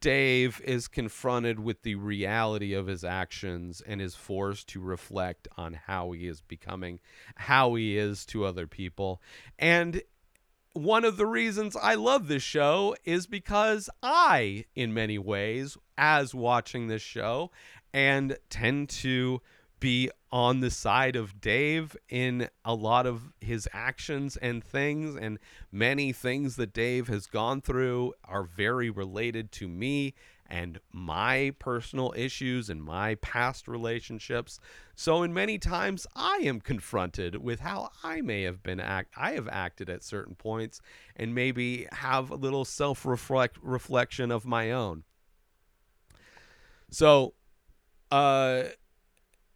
[0.00, 5.74] Dave is confronted with the reality of his actions and is forced to reflect on
[5.74, 7.00] how he is becoming,
[7.37, 9.20] how he is to other people.
[9.59, 10.03] And
[10.74, 16.34] one of the reasons I love this show is because I, in many ways, as
[16.34, 17.50] watching this show,
[17.92, 19.40] and tend to
[19.78, 25.38] be on the side of Dave in a lot of his actions and things, and
[25.70, 30.12] many things that Dave has gone through are very related to me
[30.46, 34.59] and my personal issues and my past relationships.
[34.94, 39.33] So in many times I am confronted with how I may have been act I
[39.33, 40.80] have acted at certain points
[41.16, 45.04] and maybe have a little self-reflect reflection of my own.
[46.90, 47.35] So
[48.11, 48.64] uh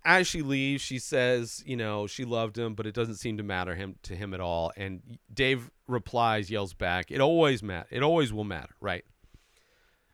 [0.04, 3.42] as she leaves, she says, you know, she loved him, but it doesn't seem to
[3.42, 4.72] matter him to him at all.
[4.74, 7.88] And Dave replies, yells back, "It always matter.
[7.90, 9.04] It always will matter, right?"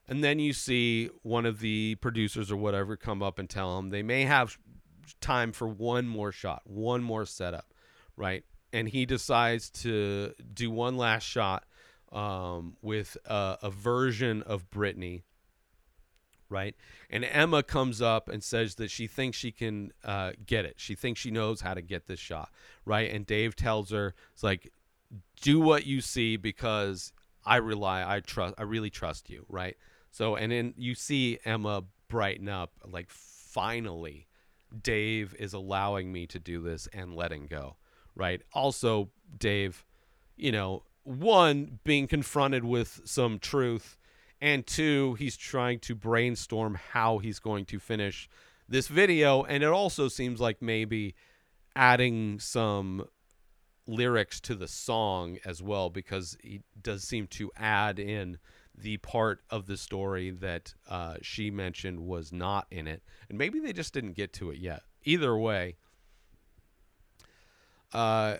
[0.08, 3.90] And then you see one of the producers or whatever come up and tell him
[3.90, 4.58] they may have
[5.20, 7.72] time for one more shot, one more setup,
[8.16, 8.44] right?
[8.72, 11.64] And he decides to do one last shot
[12.12, 15.24] um, with a, a version of Brittany
[16.50, 16.76] right?
[17.10, 20.74] And Emma comes up and says that she thinks she can uh, get it.
[20.76, 22.50] She thinks she knows how to get this shot,
[22.84, 23.10] right?
[23.10, 24.72] And Dave tells her, "It's like,
[25.40, 27.12] do what you see because
[27.44, 29.76] I rely, I trust, I really trust you, right?"
[30.14, 34.29] So and then you see Emma brighten up like finally
[34.81, 37.74] Dave is allowing me to do this and letting go,
[38.14, 38.40] right?
[38.53, 39.85] Also Dave,
[40.37, 43.98] you know, one being confronted with some truth
[44.40, 48.29] and two he's trying to brainstorm how he's going to finish
[48.69, 51.17] this video and it also seems like maybe
[51.75, 53.04] adding some
[53.88, 58.38] lyrics to the song as well because he does seem to add in
[58.77, 63.60] the part of the story that uh, she mentioned was not in it, and maybe
[63.60, 64.83] they just didn't get to it yet.
[65.04, 65.77] Either way,
[67.92, 68.37] uh,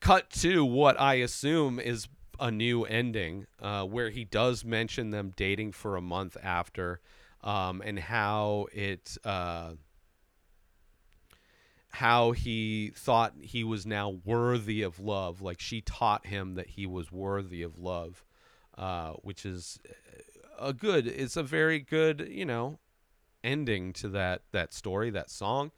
[0.00, 2.08] cut to what I assume is
[2.40, 7.00] a new ending, uh, where he does mention them dating for a month after,
[7.42, 9.16] um, and how it.
[9.24, 9.72] Uh,
[11.90, 15.40] how he thought he was now worthy of love.
[15.40, 18.24] Like she taught him that he was worthy of love,
[18.78, 19.80] uh, which is
[20.58, 21.06] a good.
[21.06, 22.78] It's a very good, you know,
[23.42, 25.72] ending to that that story, that song.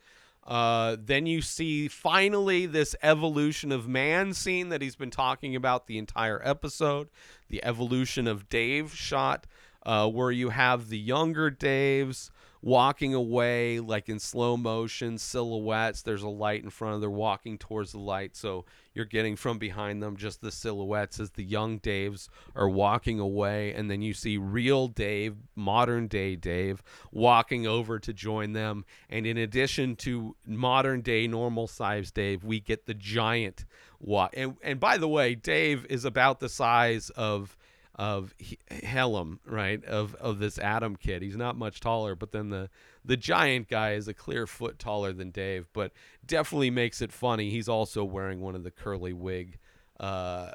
[0.46, 5.86] Uh, then you see finally this evolution of man scene that he's been talking about
[5.86, 7.08] the entire episode.
[7.48, 9.46] The evolution of Dave shot,
[9.84, 12.30] uh, where you have the younger Daves
[12.62, 16.02] walking away like in slow motion silhouettes.
[16.02, 19.58] There's a light in front of them walking towards the light so you're getting from
[19.58, 24.12] behind them just the silhouettes as the young daves are walking away and then you
[24.12, 26.82] see real dave modern day dave
[27.12, 28.84] walking over to join them.
[29.08, 33.64] And in addition to modern day normal size dave we get the giant
[33.98, 37.56] walk and, and by the way dave is about the size of
[38.00, 38.32] of
[38.70, 39.84] Helm, right?
[39.84, 41.20] Of of this Adam kid.
[41.20, 42.70] He's not much taller, but then the
[43.04, 45.92] the giant guy is a clear foot taller than Dave, but
[46.24, 47.50] definitely makes it funny.
[47.50, 49.58] He's also wearing one of the curly wig
[50.00, 50.52] uh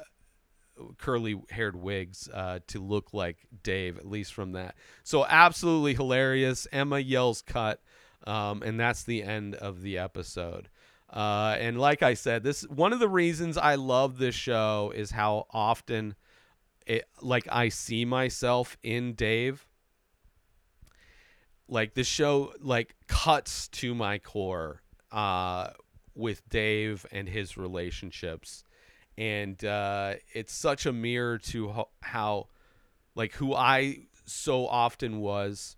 [0.98, 4.74] curly haired wigs uh, to look like Dave, at least from that.
[5.04, 6.66] So absolutely hilarious.
[6.72, 7.80] Emma yells cut,
[8.26, 10.68] um, and that's the end of the episode.
[11.08, 15.12] Uh, and like I said, this one of the reasons I love this show is
[15.12, 16.16] how often
[16.86, 19.66] it like I see myself in Dave.
[21.68, 25.70] Like this show like cuts to my core uh
[26.14, 28.64] with Dave and his relationships.
[29.18, 32.48] And uh it's such a mirror to ho- how
[33.14, 35.76] like who I so often was.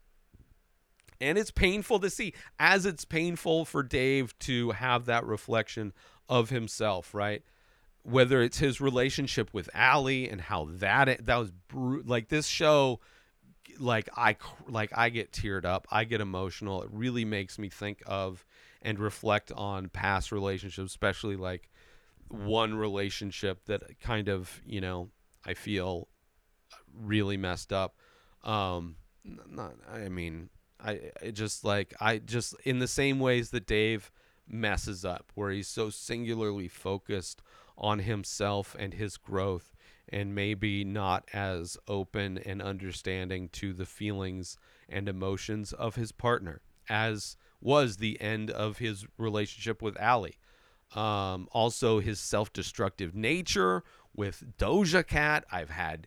[1.21, 5.93] And it's painful to see as it's painful for Dave to have that reflection
[6.29, 7.43] of himself, right?
[8.03, 13.01] Whether it's his relationship with Allie and how that that was like this show
[13.79, 14.37] like I
[14.69, 16.83] like I get teared up, I get emotional.
[16.83, 18.45] It really makes me think of
[18.83, 21.71] and reflect on past relationships, especially like
[22.29, 25.09] one relationship that kind of, you know,
[25.45, 26.09] I feel
[26.95, 27.97] really messed up.
[28.45, 30.49] Um not I mean,
[30.81, 34.11] I it just like I just in the same ways that Dave
[34.49, 37.43] messes up where he's so singularly focused
[37.79, 39.73] on himself and his growth
[40.09, 44.57] and maybe not as open and understanding to the feelings
[44.89, 50.39] and emotions of his partner as was the end of his relationship with Allie.
[50.95, 53.85] Um, also his self-destructive nature
[54.17, 55.45] with Doja Cat.
[55.53, 56.07] I've had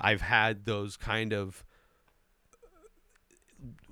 [0.00, 1.64] I've had those kind of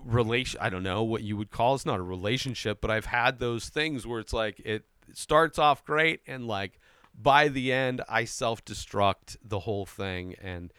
[0.04, 3.38] relation I don't know what you would call it's not a relationship, but I've had
[3.38, 6.80] those things where it's like it starts off great and like
[7.16, 10.72] by the end I self-destruct the whole thing and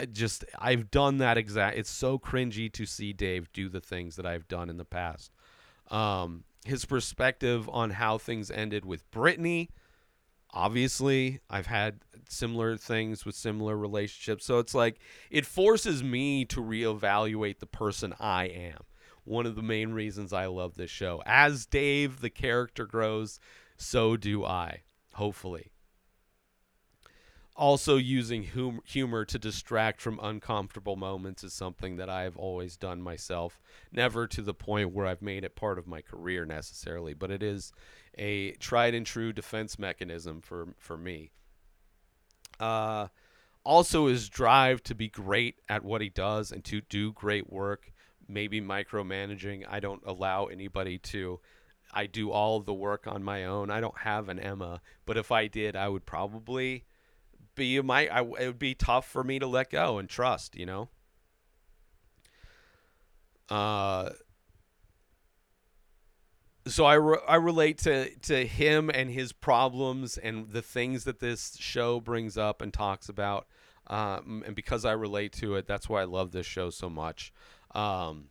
[0.00, 4.16] uh, just I've done that exact it's so cringy to see Dave do the things
[4.16, 5.32] that I've done in the past.
[5.90, 9.70] Um his perspective on how things ended with Brittany
[10.52, 14.44] obviously I've had similar things with similar relationships.
[14.44, 18.80] So it's like it forces me to reevaluate the person I am.
[19.24, 21.22] One of the main reasons I love this show.
[21.24, 23.38] As Dave the character grows,
[23.76, 24.82] so do I,
[25.14, 25.71] hopefully
[27.56, 33.02] also using hum- humor to distract from uncomfortable moments is something that I've always done
[33.02, 33.60] myself.
[33.92, 37.42] Never to the point where I've made it part of my career necessarily, but it
[37.42, 37.72] is
[38.16, 41.30] a tried and true defense mechanism for for me.
[42.58, 43.08] Uh,
[43.64, 47.92] also, his drive to be great at what he does and to do great work.
[48.28, 49.64] Maybe micromanaging.
[49.68, 51.40] I don't allow anybody to.
[51.92, 53.70] I do all the work on my own.
[53.70, 56.84] I don't have an Emma, but if I did, I would probably
[57.54, 60.66] be my I, it would be tough for me to let go and trust, you
[60.66, 60.88] know.
[63.48, 64.10] Uh
[66.66, 71.18] so I, re- I relate to, to him and his problems and the things that
[71.18, 73.46] this show brings up and talks about.
[73.88, 77.32] Um, and because I relate to it, that's why I love this show so much.
[77.74, 78.28] Um,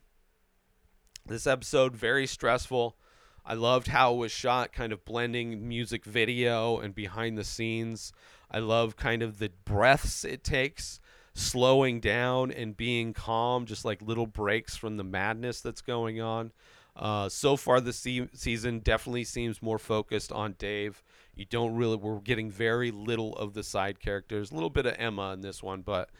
[1.26, 2.96] this episode, very stressful.
[3.44, 8.12] I loved how it was shot, kind of blending music video and behind the scenes.
[8.52, 11.00] I love kind of the breaths it takes,
[11.34, 16.52] slowing down and being calm, just like little breaks from the madness that's going on.
[16.94, 21.02] Uh, so far, the se- season definitely seems more focused on Dave.
[21.34, 24.94] You don't really, we're getting very little of the side characters, a little bit of
[24.98, 26.10] Emma in this one, but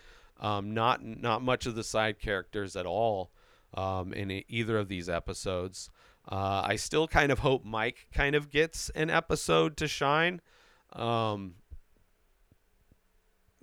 [0.40, 3.30] Um, not not much of the side characters at all
[3.74, 5.88] um, in either of these episodes.
[6.26, 10.40] Uh, I still kind of hope Mike kind of gets an episode to shine.
[10.94, 11.54] Um,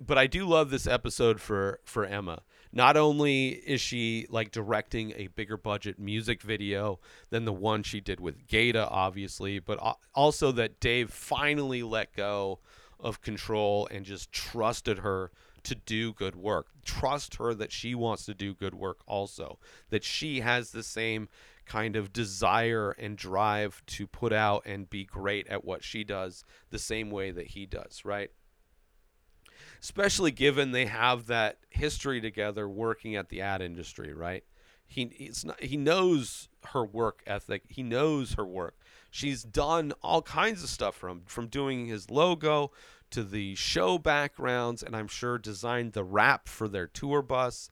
[0.00, 2.42] but I do love this episode for for Emma.
[2.72, 8.00] Not only is she like directing a bigger budget music video than the one she
[8.00, 9.78] did with Gata, obviously, but
[10.14, 12.60] also that Dave finally let go
[12.98, 15.32] of control and just trusted her
[15.64, 16.68] to do good work.
[16.84, 19.58] Trust her that she wants to do good work also.
[19.90, 21.28] That she has the same
[21.66, 26.44] kind of desire and drive to put out and be great at what she does
[26.70, 28.30] the same way that he does, right?
[29.82, 34.44] Especially given they have that history together working at the ad industry, right?
[34.86, 37.62] He it's not, he knows her work ethic.
[37.68, 38.76] He knows her work.
[39.10, 42.72] She's done all kinds of stuff from from doing his logo
[43.10, 47.70] to the show backgrounds, and I'm sure designed the wrap for their tour bus.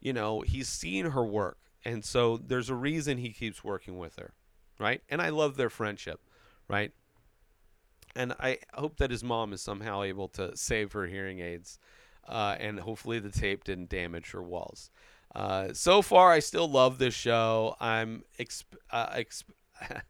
[0.00, 4.16] You know, he's seen her work, and so there's a reason he keeps working with
[4.16, 4.32] her,
[4.78, 5.02] right?
[5.08, 6.20] And I love their friendship,
[6.68, 6.92] right?
[8.16, 11.78] And I hope that his mom is somehow able to save her hearing aids,
[12.26, 14.90] uh, and hopefully the tape didn't damage her walls.
[15.34, 17.76] Uh, so far, I still love this show.
[17.80, 19.44] I'm exp- uh, exp-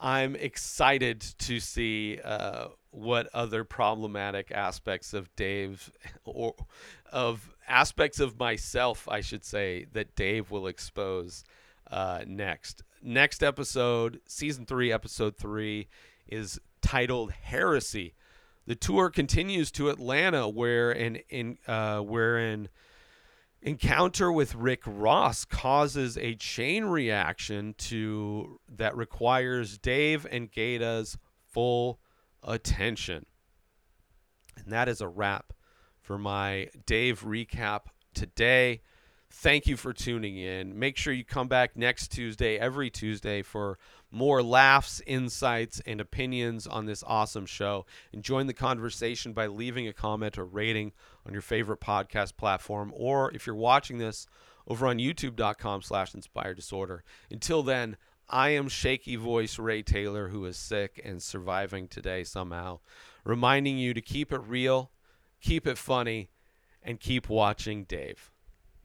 [0.00, 5.90] I'm excited to see uh, what other problematic aspects of Dave
[6.24, 6.54] or
[7.12, 11.44] of aspects of myself, I should say, that Dave will expose
[11.90, 12.82] uh, next.
[13.02, 15.88] Next episode, season three, episode three,
[16.26, 18.14] is titled Heresy.
[18.66, 22.68] The tour continues to Atlanta, where an in uh, where an
[23.62, 31.18] encounter with Rick Ross causes a chain reaction to that requires Dave and Gata's
[31.50, 31.98] full
[32.42, 33.26] attention.
[34.56, 35.52] And that is a wrap
[36.00, 38.82] for my Dave recap today.
[39.30, 40.78] Thank you for tuning in.
[40.78, 43.78] Make sure you come back next Tuesday, every Tuesday, for
[44.10, 47.84] more laughs, insights, and opinions on this awesome show.
[48.12, 50.92] And join the conversation by leaving a comment or rating
[51.26, 54.26] on your favorite podcast platform, or if you're watching this
[54.66, 57.04] over on youtube.com slash inspired disorder.
[57.30, 57.96] Until then,
[58.30, 62.80] I am shaky voice Ray Taylor, who is sick and surviving today somehow,
[63.24, 64.90] reminding you to keep it real,
[65.40, 66.30] keep it funny,
[66.82, 68.30] and keep watching Dave.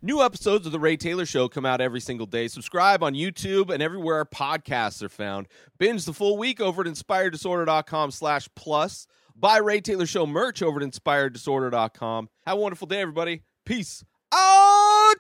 [0.06, 2.50] New episodes of The Ray Taylor Show come out every single day.
[2.50, 5.48] Subscribe on YouTube and everywhere our podcasts are found.
[5.78, 9.08] Binge the full week over at inspireddisorder.com slash plus.
[9.34, 12.28] Buy Ray Taylor Show merch over at inspireddisorder.com.
[12.46, 13.44] Have a wonderful day, everybody.
[13.64, 14.04] Peace!